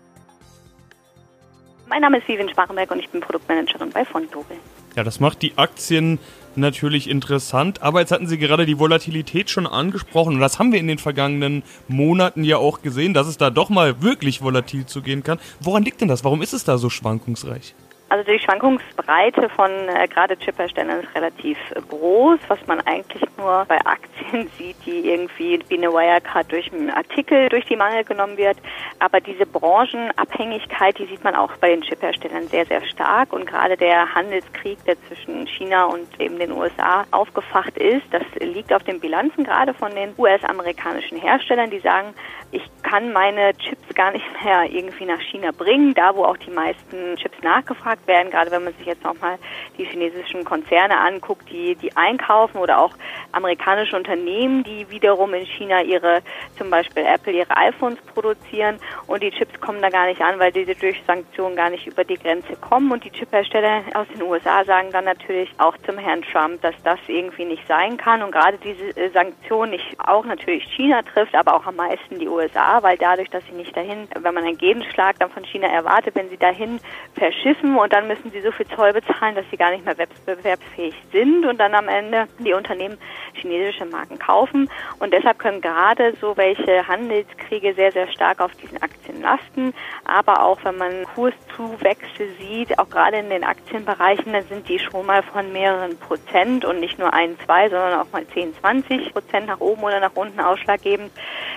Mein 1.89 2.01
Name 2.01 2.19
ist 2.19 2.27
Vivian 2.27 2.49
Sparrenberg 2.49 2.91
und 2.91 2.99
ich 2.99 3.09
bin 3.09 3.21
Produktmanagerin 3.21 3.91
bei 3.91 4.05
Fontobel. 4.05 4.57
Ja, 4.97 5.05
das 5.05 5.21
macht 5.21 5.43
die 5.43 5.57
Aktien 5.57 6.19
natürlich 6.57 7.09
interessant. 7.09 7.83
Aber 7.83 8.01
jetzt 8.01 8.11
hatten 8.11 8.27
Sie 8.27 8.39
gerade 8.39 8.67
die 8.67 8.79
Volatilität 8.79 9.51
schon 9.51 9.67
angesprochen 9.67 10.35
und 10.35 10.41
das 10.41 10.59
haben 10.59 10.73
wir 10.73 10.81
in 10.81 10.89
den 10.89 10.99
vergangenen 10.99 11.63
Monaten 11.87 12.45
ja 12.45 12.57
auch 12.57 12.83
gesehen, 12.83 13.15
dass 13.15 13.27
es 13.27 13.37
da 13.37 13.51
doch 13.51 13.69
mal 13.69 14.03
wirklich 14.03 14.43
volatil 14.43 14.87
zugehen 14.87 15.23
kann. 15.23 15.39
Woran 15.61 15.85
liegt 15.85 16.01
denn 16.01 16.09
das? 16.09 16.25
Warum 16.25 16.43
ist 16.43 16.55
es 16.55 16.65
da 16.65 16.79
so 16.79 16.91
schwankungsreich? 16.91 17.75
Also 18.09 18.31
die 18.31 18.39
Schwankungsbreite 18.39 19.49
von 19.49 19.71
äh, 19.71 20.07
gerade 20.07 20.37
Chipherstellern 20.39 21.01
ist 21.01 21.13
relativ 21.17 21.59
äh, 21.73 21.81
groß, 21.81 22.39
was 22.47 22.65
man 22.69 22.81
eigentlich 22.83 23.25
nur 23.37 23.65
bei 23.67 23.79
Aktien 23.85 24.49
sieht, 24.59 24.77
die 24.87 25.11
irgendwie 25.11 25.59
wie 25.69 25.77
eine 25.77 25.93
Wirecard 25.93 26.51
durch 26.53 26.73
einen 26.73 26.91
Artikel 26.91 27.49
durch 27.49 27.65
die 27.65 27.75
Mangel 27.75 28.05
genommen 28.05 28.37
wird. 28.37 28.59
Aber 29.01 29.21
diese 29.21 29.45
Branchenabhängigkeit, 29.45 30.97
die 30.99 31.07
sieht 31.07 31.25
man 31.25 31.35
auch 31.35 31.57
bei 31.57 31.71
den 31.71 31.83
Chipherstellern 31.83 32.47
sehr, 32.47 32.65
sehr 32.67 32.85
stark. 32.87 33.33
Und 33.33 33.45
gerade 33.45 33.77
der 33.77 34.15
Handelskrieg, 34.15 34.79
der 34.85 34.97
zwischen 35.09 35.49
China 35.49 35.87
und 35.87 36.21
eben 36.21 36.39
den 36.39 36.53
USA 36.53 37.05
aufgefacht 37.11 37.77
ist, 37.77 38.07
das 38.13 38.23
liegt 38.39 38.73
auf 38.73 38.85
den 38.85 39.01
Bilanzen 39.01 39.43
gerade 39.43 39.75
von 39.75 39.93
den 39.93 40.15
US-amerikanischen 40.17 41.19
Herstellern, 41.19 41.71
die 41.71 41.81
sagen, 41.81 42.15
ich 42.53 42.63
kann 42.85 43.13
meine 43.13 43.53
Chips 43.57 43.95
gar 43.95 44.13
nicht 44.13 44.25
mehr 44.45 44.63
irgendwie 44.71 45.07
nach 45.07 45.21
China 45.21 45.51
bringen, 45.51 45.93
da 45.95 46.15
wo 46.15 46.25
auch 46.25 46.37
die 46.37 46.51
meisten 46.51 47.17
Chips 47.17 47.43
nachgefragt 47.43 47.96
werden, 48.07 48.31
gerade 48.31 48.51
wenn 48.51 48.65
man 48.65 48.75
sich 48.75 48.87
jetzt 48.87 49.05
nochmal 49.05 49.39
die 49.79 49.85
chinesischen 49.85 50.45
Konzerne 50.45 50.99
anguckt, 50.99 51.49
die, 51.51 51.75
die 51.77 51.97
einkaufen 51.97 52.59
oder 52.59 52.79
auch 52.79 52.93
amerikanische 53.33 53.97
Unternehmen, 53.97 54.65
die 54.65 54.89
wiederum 54.91 55.35
in 55.35 55.47
China 55.47 55.83
ihre, 55.83 56.23
zum 56.59 56.71
Beispiel 56.71 57.05
Apple, 57.05 57.33
ihre 57.33 57.57
iPhones 57.57 57.99
produzieren 58.15 58.79
und 59.07 59.23
die 59.23 59.31
Chips 59.31 59.61
kommen 59.61 59.83
da 59.83 59.91
gar 59.91 60.07
nicht 60.07 60.21
an, 60.21 60.39
weil 60.39 60.53
diese 60.53 60.75
durch 60.75 61.03
Sanktionen 61.07 61.57
gar 61.57 61.71
nicht 61.71 61.87
über 61.87 62.05
die 62.05 62.17
Grenze 62.17 62.57
kommen. 62.57 62.91
Und 62.93 63.05
die 63.05 63.11
Chiphersteller 63.11 63.83
aus 63.95 64.07
den 64.09 64.23
USA 64.23 64.65
sagen 64.65 64.89
dann 64.93 65.05
natürlich 65.05 65.51
auch 65.59 65.77
zum 65.87 65.99
Herrn 65.99 66.23
Trump, 66.23 66.61
dass 66.63 66.75
das 66.83 66.99
irgendwie 67.07 67.45
nicht 67.45 67.67
sein 67.67 67.97
kann. 67.97 68.23
Und 68.23 68.33
gerade 68.33 68.59
diese 68.59 68.97
äh, 68.97 69.11
Sanktionen 69.11 69.73
nicht 69.73 69.97
auch 69.99 70.25
natürlich 70.25 70.65
China 70.75 71.03
trifft, 71.03 71.35
aber 71.35 71.55
auch 71.55 71.67
am 71.67 71.77
meisten 71.77 72.19
die 72.19 72.29
USA, 72.29 72.83
weil 72.83 72.97
dadurch, 72.97 73.31
dass 73.31 73.45
sie 73.47 73.55
nicht 73.55 73.77
dahin, 73.77 74.09
wenn 74.15 74.35
man 74.35 74.45
einen 74.45 74.59
Gegenschlag 74.59 75.19
dann 75.19 75.31
von 75.31 75.45
China 75.45 75.69
erwartet, 75.69 76.15
wenn 76.15 76.29
sie 76.29 76.37
dahin 76.37 76.81
verschiffen 77.15 77.77
und 77.87 77.93
dann 77.93 78.09
müssen 78.09 78.33
sie 78.33 78.41
so 78.41 78.51
viel 78.51 78.67
Zoll 78.67 78.93
bezahlen, 78.93 79.37
dass 79.37 79.45
sie 79.49 79.57
gar 79.57 79.71
nicht 79.71 79.85
mehr 79.85 79.97
wettbewerbsfähig 79.97 80.93
sind 81.13 81.47
und 81.47 81.59
dann 81.59 81.73
am 81.73 81.87
Ende 81.87 82.27
die 82.41 82.53
Unternehmen 82.53 82.99
chinesische 83.35 83.85
Marken 83.85 84.19
kaufen. 84.19 84.69
Und 84.99 85.13
deshalb 85.13 85.39
können 85.39 85.61
gerade 85.61 86.13
so 86.21 86.37
welche 86.37 86.89
Handelskriege 86.89 87.75
sehr, 87.75 87.93
sehr 87.93 88.09
stark 88.09 88.41
auf 88.41 88.51
diesen 88.57 88.83
Aktien 88.83 89.23
lasten. 89.23 89.73
Aber 90.05 90.43
auch 90.43 90.59
wenn 90.65 90.77
man 90.79 91.05
Kurszuwächse 91.15 92.27
sieht, 92.41 92.77
auch 92.77 92.91
gerade 92.91 93.19
in 93.19 93.31
den 93.31 93.45
Aktienbereichen, 93.45 94.33
dann 94.33 94.43
sind 94.49 94.69
die 94.69 94.81
schon 94.81 95.07
mal 95.07 95.23
von 95.23 95.53
mehreren 95.53 95.97
Prozent 95.97 96.65
und 96.65 96.81
nicht 96.81 96.99
nur 96.99 97.13
ein, 97.13 97.39
zwei, 97.45 97.69
sondern 97.69 98.01
auch 98.01 98.11
mal 98.11 98.27
10, 98.27 98.53
20 98.57 99.13
Prozent 99.13 99.47
nach 99.47 99.61
oben 99.61 99.85
oder 99.85 100.01
nach 100.01 100.17
unten 100.17 100.41
ausschlaggebend. 100.41 101.13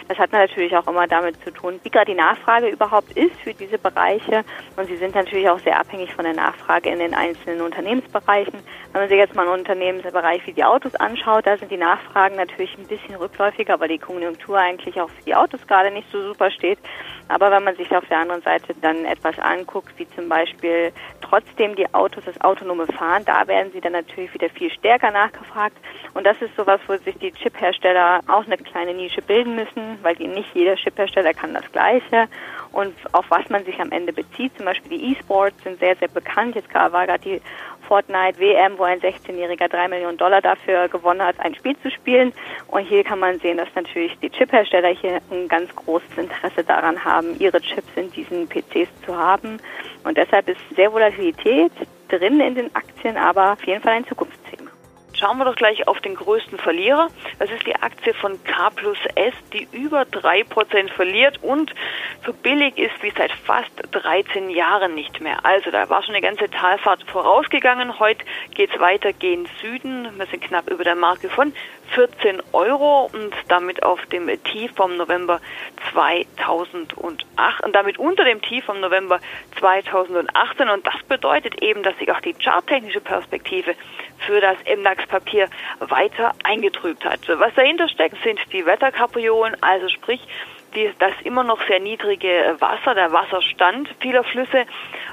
Das 0.07 0.17
hat 0.17 0.31
natürlich 0.31 0.75
auch 0.75 0.87
immer 0.87 1.07
damit 1.07 1.41
zu 1.43 1.51
tun, 1.51 1.79
wie 1.83 1.89
gerade 1.89 2.11
die 2.11 2.17
Nachfrage 2.17 2.67
überhaupt 2.67 3.11
ist 3.17 3.35
für 3.43 3.53
diese 3.53 3.77
Bereiche. 3.77 4.43
Und 4.75 4.87
sie 4.87 4.97
sind 4.97 5.15
natürlich 5.15 5.49
auch 5.49 5.59
sehr 5.59 5.79
abhängig 5.79 6.13
von 6.13 6.25
der 6.25 6.33
Nachfrage 6.33 6.89
in 6.89 6.99
den 6.99 7.13
einzelnen 7.13 7.61
Unternehmensbereichen. 7.61 8.59
Wenn 8.91 9.01
man 9.01 9.09
sich 9.09 9.17
jetzt 9.17 9.35
mal 9.35 9.47
einen 9.47 9.59
Unternehmensbereich 9.59 10.45
wie 10.47 10.53
die 10.53 10.63
Autos 10.63 10.95
anschaut, 10.95 11.45
da 11.45 11.57
sind 11.57 11.71
die 11.71 11.77
Nachfragen 11.77 12.35
natürlich 12.35 12.75
ein 12.77 12.87
bisschen 12.87 13.15
rückläufiger, 13.15 13.79
weil 13.79 13.89
die 13.89 13.99
Konjunktur 13.99 14.57
eigentlich 14.57 14.99
auch 14.99 15.09
für 15.09 15.23
die 15.23 15.35
Autos 15.35 15.65
gerade 15.67 15.91
nicht 15.91 16.11
so 16.11 16.21
super 16.21 16.49
steht. 16.49 16.79
Aber 17.27 17.51
wenn 17.51 17.63
man 17.63 17.75
sich 17.75 17.95
auf 17.95 18.05
der 18.07 18.17
anderen 18.17 18.41
Seite 18.41 18.73
dann 18.81 19.05
etwas 19.05 19.37
anguckt, 19.37 19.93
wie 19.97 20.09
zum 20.09 20.27
Beispiel 20.27 20.91
trotzdem 21.21 21.75
die 21.75 21.93
Autos, 21.93 22.23
das 22.25 22.41
autonome 22.41 22.87
Fahren, 22.87 23.23
da 23.25 23.47
werden 23.47 23.71
sie 23.71 23.81
dann 23.81 23.91
natürlich 23.91 24.33
wieder 24.33 24.49
viel 24.49 24.71
stärker 24.71 25.11
nachgefragt. 25.11 25.77
Und 26.13 26.25
das 26.25 26.41
ist 26.41 26.55
sowas, 26.55 26.79
wo 26.87 26.95
sich 26.97 27.17
die 27.17 27.31
Chiphersteller 27.31 28.21
auch 28.27 28.45
eine 28.45 28.57
kleine 28.57 28.93
Nische 28.93 29.21
bilden 29.21 29.55
müssen, 29.55 29.99
weil 30.01 30.15
die 30.15 30.27
nicht 30.27 30.53
jeder 30.53 30.75
Chiphersteller 30.75 31.33
kann 31.33 31.53
das 31.53 31.71
Gleiche. 31.71 32.27
Und 32.71 32.93
auf 33.13 33.25
was 33.29 33.49
man 33.49 33.65
sich 33.65 33.79
am 33.79 33.91
Ende 33.91 34.13
bezieht, 34.13 34.55
zum 34.57 34.65
Beispiel 34.65 34.97
die 34.97 35.11
E-Sports 35.11 35.63
sind 35.63 35.79
sehr, 35.79 35.95
sehr 35.95 36.07
bekannt. 36.07 36.55
Jetzt 36.55 36.73
war 36.73 36.89
gerade 36.89 37.19
die 37.19 37.41
Fortnite 37.87 38.39
WM, 38.39 38.77
wo 38.77 38.83
ein 38.83 38.99
16-Jähriger 38.99 39.67
drei 39.67 39.87
Millionen 39.87 40.17
Dollar 40.17 40.41
dafür 40.41 40.87
gewonnen 40.87 41.23
hat, 41.23 41.39
ein 41.39 41.55
Spiel 41.55 41.75
zu 41.81 41.89
spielen. 41.89 42.33
Und 42.67 42.83
hier 42.83 43.03
kann 43.03 43.19
man 43.19 43.39
sehen, 43.39 43.57
dass 43.57 43.69
natürlich 43.75 44.17
die 44.19 44.29
Chiphersteller 44.29 44.89
hier 44.89 45.19
ein 45.31 45.47
ganz 45.47 45.75
großes 45.75 46.17
Interesse 46.17 46.63
daran 46.63 47.03
haben, 47.03 47.39
ihre 47.39 47.59
Chips 47.59 47.89
in 47.95 48.11
diesen 48.11 48.47
PCs 48.47 48.89
zu 49.05 49.17
haben. 49.17 49.57
Und 50.03 50.17
deshalb 50.17 50.47
ist 50.49 50.61
sehr 50.75 50.93
Volatilität 50.93 51.71
drin 52.09 52.39
in 52.39 52.55
den 52.55 52.75
Aktien, 52.75 53.17
aber 53.17 53.53
auf 53.53 53.63
jeden 53.63 53.81
Fall 53.81 53.93
ein 53.93 54.05
Zukunftsthema. 54.05 54.68
Schauen 55.19 55.37
wir 55.37 55.43
doch 55.43 55.55
gleich 55.55 55.85
auf 55.85 55.99
den 55.99 56.15
größten 56.15 56.57
Verlierer. 56.59 57.09
Das 57.39 57.51
ist 57.51 57.67
die 57.67 57.75
Aktie 57.75 58.13
von 58.13 58.41
K 58.45 58.69
plus 58.69 58.97
S, 59.15 59.33
die 59.51 59.67
über 59.73 60.03
3% 60.03 60.89
verliert 60.91 61.43
und 61.43 61.73
so 62.25 62.31
billig 62.31 62.77
ist 62.77 63.03
wie 63.03 63.11
seit 63.11 63.31
fast 63.31 63.71
13 63.91 64.49
Jahren 64.49 64.95
nicht 64.95 65.19
mehr. 65.19 65.43
Also 65.43 65.71
da 65.71 65.89
war 65.89 66.03
schon 66.03 66.15
eine 66.15 66.25
ganze 66.25 66.49
Talfahrt 66.49 67.03
vorausgegangen. 67.03 67.99
Heute 67.99 68.23
geht 68.55 68.73
es 68.73 68.79
weiter 68.79 69.11
gen 69.11 69.45
Süden. 69.61 70.07
Wir 70.17 70.25
sind 70.27 70.41
knapp 70.41 70.69
über 70.69 70.85
der 70.85 70.95
Marke 70.95 71.27
von 71.29 71.53
14 71.93 72.41
Euro 72.53 73.09
und 73.11 73.33
damit 73.47 73.83
auf 73.83 74.05
dem 74.07 74.27
Tief 74.43 74.71
vom 74.75 74.97
November 74.97 75.39
2008 75.91 76.97
und 76.97 77.25
damit 77.73 77.97
unter 77.97 78.23
dem 78.23 78.41
Tief 78.41 78.65
vom 78.65 78.79
November 78.79 79.19
2018 79.59 80.69
und 80.69 80.85
das 80.85 81.01
bedeutet 81.07 81.61
eben, 81.61 81.83
dass 81.83 81.97
sich 81.97 82.11
auch 82.11 82.21
die 82.21 82.33
charttechnische 82.33 83.01
Perspektive 83.01 83.75
für 84.19 84.41
das 84.41 84.57
MDAX-Papier 84.65 85.49
weiter 85.79 86.33
eingetrübt 86.43 87.05
hat. 87.05 87.21
Was 87.27 87.53
dahinter 87.55 87.87
steckt, 87.89 88.21
sind 88.23 88.39
die 88.51 88.65
Wetterkapriolen, 88.65 89.55
also 89.61 89.89
sprich 89.89 90.21
die, 90.75 90.91
das 90.99 91.13
immer 91.23 91.43
noch 91.43 91.61
sehr 91.67 91.79
niedrige 91.79 92.55
Wasser, 92.59 92.95
der 92.95 93.11
Wasserstand 93.11 93.89
vieler 93.99 94.23
Flüsse. 94.23 94.59
Äh, 94.59 94.65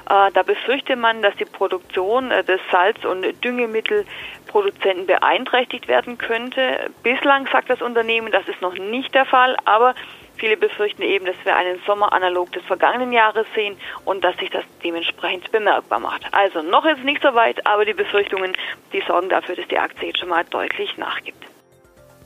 da 0.05 0.43
befürchtet 0.43 0.97
man, 0.99 1.21
dass 1.21 1.35
die 1.35 1.45
Produktion 1.45 2.31
äh, 2.31 2.43
des 2.43 2.59
Salz- 2.71 3.05
und 3.05 3.25
Düngemittelproduzenten 3.43 5.07
beeinträchtigt 5.07 5.87
werden 5.87 6.17
könnte. 6.17 6.89
Bislang 7.03 7.47
sagt 7.51 7.69
das 7.69 7.81
Unternehmen, 7.81 8.31
das 8.31 8.47
ist 8.47 8.61
noch 8.61 8.73
nicht 8.75 9.13
der 9.13 9.25
Fall, 9.25 9.55
aber 9.65 9.95
Viele 10.37 10.55
befürchten 10.55 11.01
eben, 11.01 11.25
dass 11.25 11.35
wir 11.45 11.55
einen 11.55 11.81
Sommer 11.87 12.13
analog 12.13 12.51
des 12.51 12.63
vergangenen 12.65 13.11
Jahres 13.11 13.47
sehen 13.55 13.75
und 14.05 14.23
dass 14.23 14.37
sich 14.37 14.51
das 14.51 14.63
dementsprechend 14.83 15.51
bemerkbar 15.51 15.99
macht. 15.99 16.21
Also 16.31 16.61
noch 16.61 16.85
ist 16.85 16.99
es 16.99 17.03
nicht 17.03 17.23
so 17.23 17.33
weit, 17.33 17.65
aber 17.65 17.85
die 17.85 17.95
Befürchtungen, 17.95 18.55
die 18.93 19.01
sorgen 19.01 19.29
dafür, 19.29 19.55
dass 19.55 19.67
die 19.67 19.79
Aktie 19.79 20.09
jetzt 20.09 20.19
schon 20.19 20.29
mal 20.29 20.45
deutlich 20.45 20.95
nachgibt. 20.97 21.43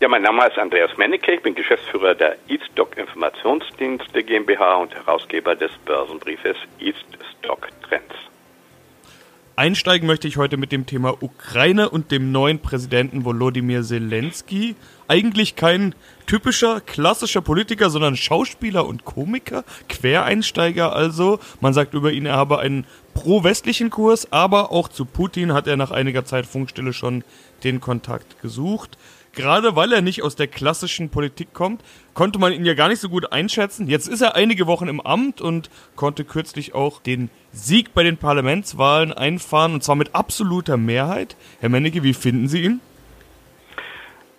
Ja, 0.02 0.08
mein 0.08 0.24
Name 0.24 0.48
ist 0.48 0.58
Andreas 0.58 0.98
Mennecke, 0.98 1.34
ich 1.34 1.44
bin 1.44 1.54
Geschäftsführer 1.54 2.16
der 2.16 2.36
Eaststock 2.48 2.98
Informationsdienste 2.98 4.24
GmbH 4.24 4.78
und 4.78 4.96
Herausgeber 4.96 5.56
des 5.56 5.70
Börsenbriefes 5.86 6.58
East 6.80 7.06
Stock 7.38 7.68
Trends. 7.88 8.16
Einsteigen 9.56 10.08
möchte 10.08 10.28
ich 10.28 10.38
heute 10.38 10.58
mit 10.58 10.72
dem 10.72 10.88
Thema 10.88 11.22
Ukraine 11.22 11.88
und 11.88 12.10
dem 12.10 12.32
neuen 12.32 12.58
Präsidenten 12.58 13.26
Volodymyr 13.26 13.84
Zelensky. 13.84 14.76
Eigentlich 15.08 15.56
kein 15.56 15.94
typischer, 16.26 16.82
klassischer 16.82 17.42
Politiker, 17.42 17.92
sondern 17.92 18.16
Schauspieler 18.16 18.88
und 18.88 19.06
Komiker, 19.06 19.64
Quereinsteiger 19.88 20.96
also. 20.96 21.38
Man 21.60 21.76
sagt 21.76 21.94
über 21.94 22.12
ihn, 22.12 22.26
er 22.26 22.38
habe 22.38 22.58
einen 22.58 22.88
pro-westlichen 23.14 23.92
Kurs, 23.92 24.32
aber 24.34 24.72
auch 24.72 24.88
zu 24.88 25.06
Putin 25.06 25.54
hat 25.54 25.68
er 25.68 25.78
nach 25.78 25.92
einiger 25.92 26.26
Zeit 26.26 26.48
Funkstille 26.48 26.92
schon 26.92 27.24
den 27.64 27.82
Kontakt 27.82 28.42
gesucht. 28.42 28.98
Gerade 29.34 29.76
weil 29.78 29.94
er 29.94 30.02
nicht 30.02 30.24
aus 30.24 30.36
der 30.36 30.48
klassischen 30.48 31.10
Politik 31.10 31.54
kommt, 31.54 31.82
konnte 32.14 32.38
man 32.38 32.52
ihn 32.52 32.66
ja 32.66 32.74
gar 32.74 32.90
nicht 32.90 33.00
so 33.00 33.08
gut 33.08 33.32
einschätzen. 33.32 33.88
Jetzt 33.88 34.08
ist 34.08 34.22
er 34.22 34.36
einige 34.36 34.68
Wochen 34.68 34.90
im 34.90 35.00
Amt 35.00 35.40
und 35.40 35.70
konnte 35.96 36.26
kürzlich 36.26 36.74
auch 36.74 37.02
den 37.02 37.30
Sieg 37.54 37.94
bei 37.94 38.04
den 38.04 38.18
Parlamentswahlen 38.18 39.14
einfahren 39.14 39.74
und 39.74 39.84
zwar 39.84 39.96
mit 39.96 40.16
absoluter 40.16 40.76
Mehrheit. 40.76 41.38
Herr 41.62 41.70
Mennecke, 41.70 42.04
wie 42.04 42.14
finden 42.14 42.50
Sie 42.50 42.62
ihn? 42.64 42.82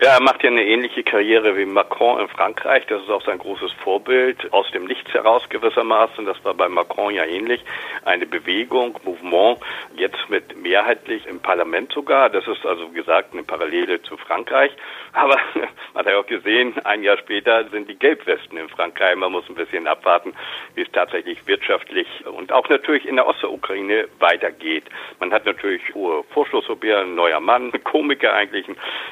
Ja, 0.03 0.15
er 0.15 0.21
macht 0.21 0.43
ja 0.43 0.51
eine 0.51 0.65
ähnliche 0.65 1.05
Karriere 1.05 1.57
wie 1.57 1.65
Macron 1.65 2.19
in 2.19 2.27
Frankreich. 2.27 2.85
Das 2.89 3.01
ist 3.05 3.09
auch 3.09 3.25
sein 3.25 3.39
großes 3.39 3.71
Vorbild. 3.85 4.53
Aus 4.53 4.69
dem 4.73 4.87
Nichts 4.87 5.15
heraus 5.15 5.49
gewissermaßen. 5.49 6.25
Das 6.25 6.45
war 6.45 6.55
bei 6.55 6.69
Macron 6.69 7.15
ja 7.15 7.25
ähnlich. 7.25 7.65
Eine 8.05 8.27
Bewegung, 8.27 8.99
Mouvement, 9.05 9.59
jetzt 9.95 10.29
mit 10.29 10.61
mehrheitlich 10.61 11.25
im 11.29 11.39
Parlament 11.39 11.93
sogar. 11.93 12.31
Das 12.31 12.49
ist 12.49 12.67
also 12.67 12.91
wie 12.91 12.97
gesagt 12.97 13.33
eine 13.33 13.45
Parallele 13.45 14.03
zu 14.03 14.17
Frankreich. 14.17 14.73
Aber 15.13 15.37
man 15.55 16.05
hat 16.05 16.07
ja 16.07 16.19
auch 16.19 16.27
gesehen, 16.27 16.75
ein 16.85 17.05
Jahr 17.05 17.19
später 17.19 17.69
sind 17.69 17.89
die 17.89 17.95
Gelbwesten 17.97 18.59
in 18.59 18.69
Frankreich. 18.71 19.15
Man 19.15 19.31
muss 19.31 19.49
ein 19.49 19.55
bisschen 19.55 19.87
abwarten, 19.87 20.35
wie 20.75 20.83
es 20.83 20.91
tatsächlich 20.91 21.47
wirtschaftlich 21.47 22.09
und 22.27 22.51
auch 22.51 22.69
natürlich 22.69 23.07
in 23.07 23.15
der 23.15 23.29
Ostukraine 23.29 24.09
weitergeht. 24.19 24.87
Man 25.21 25.33
hat 25.33 25.47
natürlich 25.47 25.83
hohe 25.95 26.25
Vorschusslorbeeren, 26.35 27.11
ein 27.11 27.15
neuer 27.15 27.39
Mann, 27.39 27.71
Komiker 27.85 28.33
eigentlich, 28.33 28.67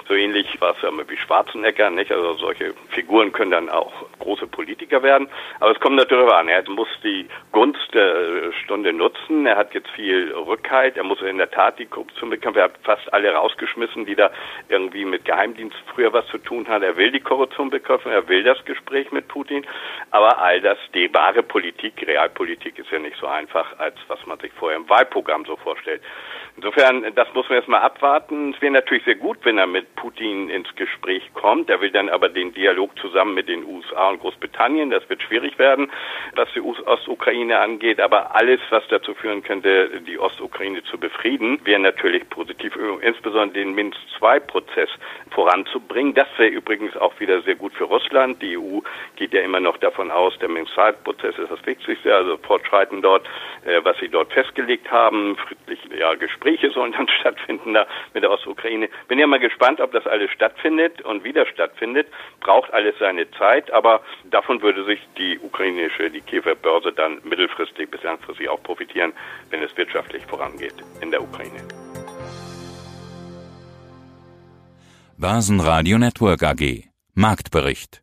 so 0.09 0.15
ähnlich 0.15 0.49
was 0.59 0.80
Firmen 0.81 1.09
wie 1.09 1.17
Schwarzenegger, 1.17 1.91
nicht? 1.91 2.11
Also 2.11 2.35
solche 2.35 2.75
Figuren 2.89 3.33
können 3.33 3.51
dann 3.51 3.69
auch 3.69 3.93
große 4.19 4.47
Politiker 4.47 5.03
werden. 5.03 5.29
Aber 5.61 5.73
es 5.73 5.81
kommt 5.81 5.97
natürlich 5.97 6.31
an. 6.33 6.49
Er 6.49 6.69
muss 6.69 6.89
die 7.05 7.29
Gunst 7.53 7.95
der 7.95 8.53
Stunde 8.65 8.93
nutzen. 8.93 9.47
Er 9.47 9.57
hat 9.57 9.75
jetzt 9.75 9.91
viel 9.91 10.33
Rückhalt. 10.33 10.97
Er 10.97 11.05
muss 11.05 11.21
in 11.23 11.39
der 11.39 11.51
Tat 11.51 11.79
die 11.79 11.87
Korruption 11.87 12.31
bekämpfen. 12.31 12.59
Er 12.59 12.65
hat 12.65 12.79
fast 12.83 13.13
alle 13.13 13.33
rausgeschmissen, 13.33 14.07
die 14.07 14.15
da 14.15 14.31
irgendwie 14.69 15.05
mit 15.05 15.25
Geheimdienst 15.25 15.77
früher 15.95 16.13
was 16.13 16.27
zu 16.29 16.39
tun 16.39 16.67
haben. 16.69 16.83
Er 16.83 16.97
will 16.97 17.11
die 17.11 17.21
Korruption 17.21 17.71
bekämpfen. 17.71 18.11
Er 18.11 18.27
will 18.29 18.43
das 18.43 18.65
Gespräch 18.65 19.13
mit 19.13 19.29
Putin. 19.29 19.67
Aber 20.11 20.39
all 20.39 20.61
das, 20.61 20.79
die 20.95 21.13
wahre 21.13 21.43
Politik, 21.43 22.07
Realpolitik 22.07 22.79
ist 22.79 22.91
ja 22.91 22.99
nicht 22.99 23.17
so 23.21 23.27
einfach, 23.27 23.79
als 23.79 23.97
was 24.09 24.25
man 24.27 24.39
sich 24.39 24.53
vorher 24.53 24.79
im 24.79 24.89
Wahlprogramm 24.89 25.45
so 25.45 25.57
vorstellt. 25.57 26.03
Insofern, 26.63 27.15
das 27.15 27.27
muss 27.33 27.49
man 27.49 27.57
erstmal 27.57 27.81
abwarten. 27.81 28.53
Es 28.53 28.61
wäre 28.61 28.73
natürlich 28.73 29.05
sehr 29.05 29.15
gut, 29.15 29.39
wenn 29.45 29.57
er 29.57 29.67
mit 29.67 29.95
Putin 29.97 30.51
ins 30.51 30.69
Gespräch 30.77 31.23
kommt. 31.33 31.71
Er 31.71 31.81
will 31.81 31.91
dann 31.91 32.11
aber 32.11 32.29
den 32.29 32.53
Dialog 32.53 32.91
zusammen 32.99 33.33
mit 33.33 33.49
den 33.49 33.65
USA 33.65 34.11
und 34.11 34.21
Großbritannien. 34.21 34.91
Das 34.91 35.09
wird 35.09 35.23
schwierig 35.23 35.59
werden, 35.59 35.91
was 36.35 36.51
die 36.55 36.61
Ostukraine 36.61 37.59
angeht. 37.59 37.99
Aber 37.99 38.35
alles, 38.35 38.61
was 38.69 38.83
dazu 38.91 39.15
führen 39.15 39.43
könnte, 39.43 40.03
die 40.07 40.19
Ostukraine 40.19 40.85
zu 40.85 40.99
befrieden, 40.99 41.59
wäre 41.65 41.81
natürlich 41.81 42.29
positiv, 42.29 42.77
insbesondere 43.01 43.65
den 43.65 43.75
Minsk-II-Prozess 43.75 44.91
voranzubringen. 45.31 46.13
Das 46.13 46.29
wäre 46.37 46.51
übrigens 46.51 46.95
auch 46.95 47.19
wieder 47.21 47.41
sehr 47.41 47.55
gut 47.55 47.73
für 47.73 47.85
Russland. 47.85 48.43
Die 48.43 48.59
EU 48.59 48.81
geht 49.17 49.33
ja 49.33 49.41
immer 49.41 49.61
noch 49.61 49.79
davon 49.79 50.11
aus, 50.11 50.39
der 50.41 50.51
Minsk-II-Prozess 50.51 51.39
ist 51.39 51.51
das 51.51 51.65
Wichtigste, 51.65 52.15
also 52.15 52.37
Fortschreiten 52.37 53.01
dort, 53.01 53.27
äh, 53.65 53.81
was 53.83 53.97
sie 53.97 54.11
dort 54.11 54.31
festgelegt 54.35 54.91
haben. 54.91 55.39
Friedliche 55.39 55.97
ja, 55.97 56.15
Gespräche 56.17 56.50
sollen 56.75 56.93
dann 56.93 57.09
stattfinden 57.21 57.75
da 57.75 57.87
mit 58.15 58.23
der 58.23 58.31
Ostukraine. 58.31 58.89
Bin 59.09 59.19
ja 59.19 59.27
mal 59.27 59.39
gespannt, 59.39 59.81
ob 59.81 59.93
das 59.93 60.07
alles 60.07 60.31
stattfindet 60.31 61.03
und 61.03 61.25
wieder 61.25 61.47
stattfindet. 61.47 62.09
Braucht 62.41 62.73
alles 62.73 62.95
seine 62.99 63.31
Zeit, 63.33 63.71
aber 63.71 64.01
davon 64.25 64.63
würde 64.63 64.85
sich 64.85 65.01
die 65.19 65.39
ukrainische, 65.39 66.11
die 66.11 66.21
Kiewer 66.21 66.55
Börse 66.55 66.93
dann 66.93 67.21
mittelfristig 67.25 67.91
bis 67.91 68.03
langfristig 68.03 68.49
auch 68.49 68.63
profitieren, 68.63 69.13
wenn 69.51 69.63
es 69.63 69.77
wirtschaftlich 69.77 70.25
vorangeht 70.27 70.75
in 71.01 71.11
der 71.11 71.23
Ukraine. 71.23 71.61
Börsenradio 75.19 75.99
Network 75.99 76.43
AG 76.43 76.85
Marktbericht 77.15 78.03